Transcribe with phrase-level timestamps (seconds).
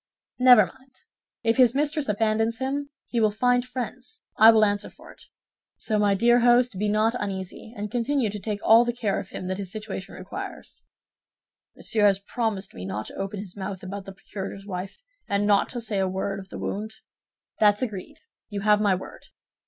[0.39, 0.95] "Never mind;
[1.43, 5.25] if his mistress abandons him, he will find friends, I will answer for it.
[5.77, 9.29] So, my dear host, be not uneasy, and continue to take all the care of
[9.29, 10.81] him that his situation requires."
[11.75, 15.69] "Monsieur has promised me not to open his mouth about the procurator's wife, and not
[15.69, 16.95] to say a word of the wound?"
[17.59, 19.27] "That's agreed; you have my word."